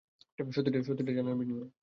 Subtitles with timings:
[0.49, 1.71] সত্যিটা জানার বিনিময়ে।